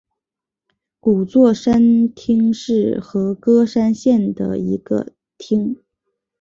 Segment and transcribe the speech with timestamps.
[0.99, 4.75] 古座川町是和歌山县的一
[5.37, 5.75] 町。